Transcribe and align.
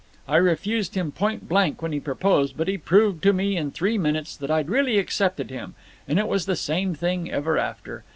I 0.27 0.37
refused 0.37 0.95
him 0.95 1.11
point 1.11 1.47
blank 1.47 1.83
when 1.83 1.91
he 1.91 1.99
proposed, 1.99 2.57
but 2.57 2.67
he 2.67 2.75
proved 2.79 3.21
to 3.21 3.33
me 3.33 3.55
in 3.55 3.69
three 3.69 3.99
minutes 3.99 4.35
that 4.35 4.49
I'd 4.49 4.67
really 4.67 4.97
accepted 4.97 5.51
him; 5.51 5.75
and 6.07 6.17
it 6.17 6.27
was 6.27 6.47
the 6.47 6.55
same 6.55 6.95
thing 6.95 7.29
ever 7.31 7.59
after. 7.59 8.03